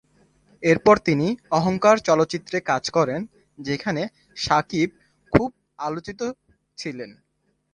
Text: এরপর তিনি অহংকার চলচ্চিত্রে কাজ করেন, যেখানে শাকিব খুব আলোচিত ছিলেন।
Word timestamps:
এরপর 0.63 0.95
তিনি 0.99 1.27
অহংকার 1.51 1.95
চলচ্চিত্রে 1.99 2.57
কাজ 2.61 2.83
করেন, 2.89 3.21
যেখানে 3.59 4.01
শাকিব 4.37 4.89
খুব 5.33 5.49
আলোচিত 5.79 6.21
ছিলেন। 6.77 7.11